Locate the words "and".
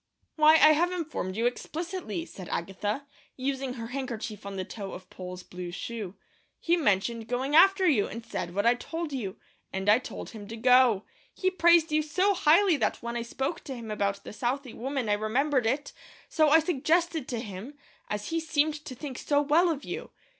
8.07-8.25, 9.71-9.87